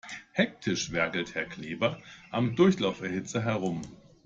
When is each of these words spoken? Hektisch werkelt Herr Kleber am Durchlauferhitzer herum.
Hektisch 0.31 0.89
werkelt 0.91 1.35
Herr 1.35 1.45
Kleber 1.45 2.01
am 2.31 2.55
Durchlauferhitzer 2.55 3.43
herum. 3.43 3.83